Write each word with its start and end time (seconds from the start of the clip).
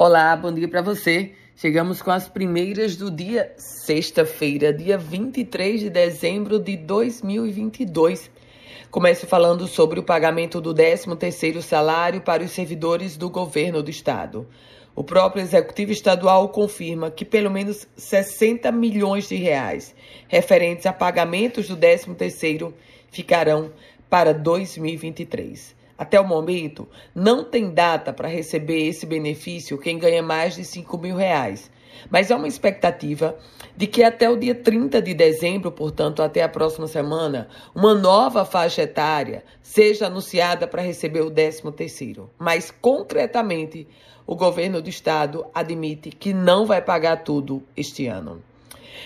Olá, 0.00 0.36
bom 0.36 0.52
dia 0.52 0.68
para 0.68 0.80
você. 0.80 1.32
Chegamos 1.56 2.00
com 2.00 2.12
as 2.12 2.28
primeiras 2.28 2.94
do 2.94 3.10
dia 3.10 3.52
sexta-feira, 3.56 4.72
dia 4.72 4.96
23 4.96 5.80
de 5.80 5.90
dezembro 5.90 6.60
de 6.60 6.76
2022. 6.76 8.30
Começo 8.92 9.26
falando 9.26 9.66
sobre 9.66 9.98
o 9.98 10.04
pagamento 10.04 10.60
do 10.60 10.72
13º 10.72 11.60
salário 11.60 12.20
para 12.20 12.44
os 12.44 12.52
servidores 12.52 13.16
do 13.16 13.28
governo 13.28 13.82
do 13.82 13.90
estado. 13.90 14.46
O 14.94 15.02
próprio 15.02 15.42
executivo 15.42 15.90
estadual 15.90 16.48
confirma 16.50 17.10
que 17.10 17.24
pelo 17.24 17.50
menos 17.50 17.84
60 17.96 18.70
milhões 18.70 19.28
de 19.28 19.34
reais 19.34 19.96
referentes 20.28 20.86
a 20.86 20.92
pagamentos 20.92 21.66
do 21.66 21.76
13º 21.76 22.72
ficarão 23.10 23.72
para 24.08 24.32
2023. 24.32 25.76
Até 25.98 26.20
o 26.20 26.24
momento, 26.24 26.88
não 27.12 27.42
tem 27.42 27.74
data 27.74 28.12
para 28.12 28.28
receber 28.28 28.86
esse 28.86 29.04
benefício 29.04 29.76
quem 29.76 29.98
ganha 29.98 30.22
mais 30.22 30.54
de 30.54 30.64
5 30.64 30.96
mil 30.96 31.16
reais. 31.16 31.68
Mas 32.08 32.30
há 32.30 32.36
uma 32.36 32.46
expectativa 32.46 33.36
de 33.76 33.88
que 33.88 34.04
até 34.04 34.30
o 34.30 34.36
dia 34.36 34.54
30 34.54 35.02
de 35.02 35.12
dezembro, 35.12 35.72
portanto, 35.72 36.22
até 36.22 36.42
a 36.42 36.48
próxima 36.48 36.86
semana, 36.86 37.48
uma 37.74 37.94
nova 37.94 38.44
faixa 38.44 38.82
etária 38.82 39.42
seja 39.60 40.06
anunciada 40.06 40.68
para 40.68 40.82
receber 40.82 41.22
o 41.22 41.30
13 41.30 41.72
terceiro. 41.72 42.30
Mas, 42.38 42.70
concretamente, 42.70 43.88
o 44.24 44.36
governo 44.36 44.80
do 44.80 44.88
estado 44.88 45.46
admite 45.52 46.10
que 46.10 46.32
não 46.32 46.64
vai 46.64 46.80
pagar 46.80 47.24
tudo 47.24 47.62
este 47.76 48.06
ano. 48.06 48.40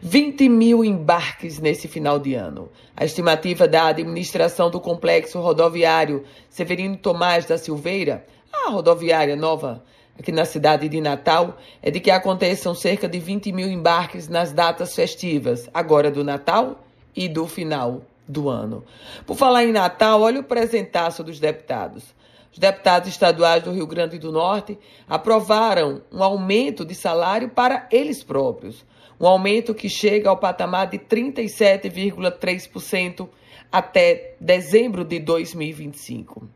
20 0.00 0.48
mil 0.48 0.84
embarques 0.84 1.58
nesse 1.58 1.88
final 1.88 2.18
de 2.18 2.34
ano. 2.34 2.70
A 2.96 3.04
estimativa 3.04 3.66
da 3.66 3.86
administração 3.86 4.70
do 4.70 4.80
complexo 4.80 5.40
rodoviário 5.40 6.24
Severino 6.48 6.96
Tomás 6.96 7.44
da 7.44 7.58
Silveira, 7.58 8.24
a 8.52 8.70
rodoviária 8.70 9.36
nova 9.36 9.84
aqui 10.18 10.30
na 10.30 10.44
cidade 10.44 10.88
de 10.88 11.00
Natal, 11.00 11.58
é 11.82 11.90
de 11.90 12.00
que 12.00 12.10
aconteçam 12.10 12.74
cerca 12.74 13.08
de 13.08 13.18
20 13.18 13.52
mil 13.52 13.68
embarques 13.68 14.28
nas 14.28 14.52
datas 14.52 14.94
festivas, 14.94 15.68
agora 15.74 16.10
do 16.10 16.22
Natal 16.22 16.84
e 17.16 17.28
do 17.28 17.46
final 17.46 18.02
do 18.26 18.48
ano. 18.48 18.84
Por 19.26 19.36
falar 19.36 19.64
em 19.64 19.72
Natal, 19.72 20.20
olha 20.22 20.40
o 20.40 20.44
presentaço 20.44 21.22
dos 21.22 21.40
deputados. 21.40 22.14
Os 22.52 22.58
deputados 22.58 23.08
estaduais 23.08 23.64
do 23.64 23.72
Rio 23.72 23.86
Grande 23.86 24.18
do 24.18 24.30
Norte 24.30 24.78
aprovaram 25.08 26.02
um 26.12 26.22
aumento 26.22 26.84
de 26.84 26.94
salário 26.94 27.48
para 27.48 27.88
eles 27.90 28.22
próprios 28.22 28.84
um 29.20 29.26
aumento 29.26 29.74
que 29.74 29.88
chega 29.88 30.28
ao 30.28 30.36
patamar 30.36 30.88
de 30.88 30.98
37,3% 30.98 33.28
até 33.70 34.34
dezembro 34.40 35.04
de 35.04 35.18
2025. 35.18 36.48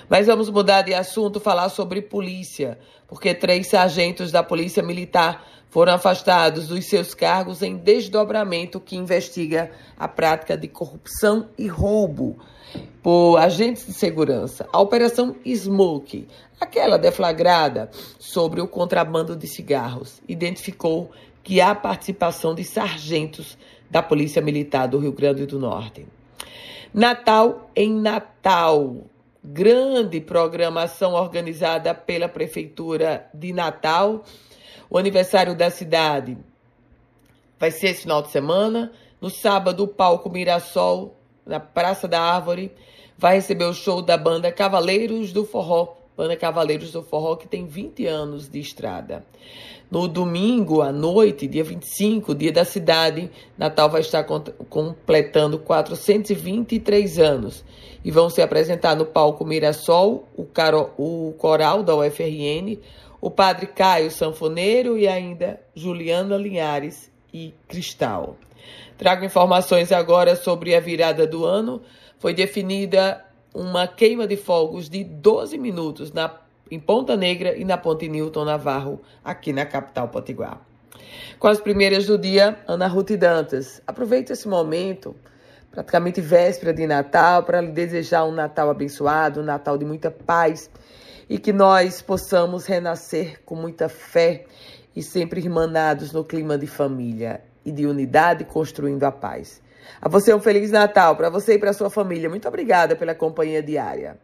Mas 0.09 0.28
vamos 0.28 0.50
mudar 0.50 0.81
de 0.81 0.94
assunto, 0.94 1.39
falar 1.39 1.70
sobre 1.70 2.02
polícia, 2.02 2.78
porque 3.08 3.34
três 3.34 3.67
sargentos 3.67 4.31
da 4.31 4.44
Polícia 4.44 4.84
Militar 4.84 5.45
foram 5.70 5.94
afastados 5.94 6.67
dos 6.67 6.86
seus 6.86 7.16
cargos 7.16 7.64
em 7.64 7.76
desdobramento 7.76 8.80
que 8.80 8.95
investiga 8.95 9.72
a 9.98 10.08
prática 10.08 10.56
de 10.56 10.67
corrupção 10.67 11.49
e 11.58 11.67
roubo 11.67 12.38
por 13.02 13.38
agentes 13.38 13.88
de 13.88 13.94
segurança. 13.94 14.67
A 14.71 14.80
Operação 14.80 15.36
Smoke, 15.45 16.27
aquela 16.61 16.98
deflagrada 16.98 17.89
sobre 18.20 18.61
o 18.61 18.67
contrabando 18.67 19.36
de 19.36 19.48
cigarros, 19.48 20.21
identificou 20.27 21.11
que 21.44 21.60
há 21.60 21.73
participação 21.73 22.54
de 22.54 22.64
sargentos 22.64 23.58
da 23.89 24.02
Polícia 24.02 24.42
Militar 24.42 24.88
do 24.88 25.00
Rio 25.00 25.11
Grande 25.11 25.45
do 25.45 25.60
Norte. 25.60 26.05
Natal 26.94 27.70
em 27.76 27.92
Natal. 27.92 29.05
Grande 29.43 30.21
programação 30.21 31.14
organizada 31.14 31.93
pela 31.93 32.30
Prefeitura 32.30 33.30
de 33.33 33.52
Natal. 33.52 34.23
O 34.89 34.98
aniversário 34.98 35.55
da 35.55 35.70
cidade 35.70 36.37
vai 37.59 37.71
ser 37.71 37.87
esse 37.87 38.03
final 38.03 38.21
de 38.21 38.30
semana. 38.30 38.92
No 39.20 39.30
sábado, 39.30 39.83
o 39.83 39.87
palco 39.87 40.30
Mirassol 40.30 41.17
na 41.45 41.59
Praça 41.59 42.08
da 42.08 42.21
Árvore, 42.21 42.73
vai 43.17 43.36
receber 43.36 43.65
o 43.65 43.73
show 43.73 44.02
da 44.02 44.17
banda 44.17 44.52
Cavaleiros 44.52 45.32
do 45.32 45.45
Forró. 45.45 45.95
Banda 46.16 46.36
Cavaleiros 46.36 46.92
do 46.92 47.02
Forró, 47.02 47.36
que 47.36 47.48
tem 47.48 47.66
20 47.66 48.06
anos 48.06 48.48
de 48.48 48.60
estrada. 48.60 49.26
No 49.90 50.08
domingo 50.08 50.82
à 50.82 50.92
noite, 50.92 51.48
dia 51.48 51.64
25, 51.64 52.34
dia 52.34 52.52
da 52.52 52.66
cidade, 52.66 53.30
Natal 53.58 53.90
vai 53.90 54.02
estar 54.02 54.24
completando 54.24 55.60
423 55.60 57.20
anos. 57.20 57.64
E 58.04 58.12
vão 58.12 58.30
se 58.30 58.42
apresentar 58.42 58.96
no 58.96 59.06
palco 59.06 59.46
Mirassol, 59.46 60.28
o, 60.36 60.46
caro, 60.46 60.90
o 60.98 61.34
coral 61.38 61.84
da 61.84 61.96
UFRN, 61.96 62.80
o 63.22 63.32
padre 63.32 63.68
Caio 63.68 64.12
Sanfoneiro 64.12 64.98
e 64.98 65.08
ainda 65.08 65.60
Juliana 65.74 66.38
Linhares 66.38 67.12
e 67.34 67.54
Cristal. 67.68 68.36
Trago 68.98 69.26
informações 69.26 69.92
agora 69.92 70.36
sobre 70.36 70.76
a 70.76 70.80
virada 70.80 71.26
do 71.26 71.45
ano. 71.45 71.82
Foi 72.20 72.34
definida 72.34 73.24
uma 73.53 73.87
queima 73.87 74.25
de 74.25 74.36
fogos 74.36 74.89
de 74.89 75.03
12 75.03 75.58
minutos 75.58 76.11
na, 76.11 76.39
em 76.71 76.80
Ponta 76.80 77.15
Negra 77.15 77.55
e 77.55 77.64
na 77.64 77.77
Ponte 77.77 78.09
Newton 78.09 78.45
Navarro, 78.45 79.02
aqui 79.23 79.53
na 79.53 79.65
capital 79.65 80.08
potiguar. 80.08 80.59
Com 81.37 81.47
as 81.47 81.59
primeiras 81.59 82.05
do 82.05 82.17
dia, 82.17 82.58
Ana 82.67 82.87
Ruth 82.87 83.11
Dantas. 83.11 83.81
Aproveito 83.86 84.31
esse 84.31 84.47
momento, 84.47 85.15
praticamente 85.69 86.21
véspera 86.21 86.73
de 86.73 86.87
Natal, 86.87 87.43
para 87.43 87.61
lhe 87.61 87.71
desejar 87.71 88.25
um 88.25 88.31
Natal 88.31 88.69
abençoado, 88.69 89.41
um 89.41 89.43
Natal 89.43 89.77
de 89.77 89.85
muita 89.85 90.09
paz 90.09 90.70
e 91.30 91.37
que 91.37 91.53
nós 91.53 92.02
possamos 92.02 92.65
renascer 92.65 93.41
com 93.45 93.55
muita 93.55 93.87
fé 93.87 94.45
e 94.95 95.02
sempre 95.02 95.41
irmanados 95.41 96.11
no 96.11 96.23
clima 96.23 96.58
de 96.58 96.67
família 96.67 97.41
e 97.65 97.71
de 97.71 97.85
unidade 97.85 98.45
construindo 98.45 99.03
a 99.03 99.11
paz. 99.11 99.61
A 100.02 100.10
você 100.10 100.33
um 100.33 100.39
feliz 100.39 100.71
Natal, 100.71 101.16
para 101.16 101.30
você 101.30 101.54
e 101.54 101.60
para 101.60 101.73
sua 101.73 101.89
família. 101.89 102.30
Muito 102.30 102.48
obrigada 102.48 102.95
pela 102.95 103.16
companhia 103.16 103.61
diária. 103.61 104.17